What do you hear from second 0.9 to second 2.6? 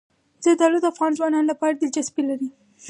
افغان ځوانانو لپاره دلچسپي لري.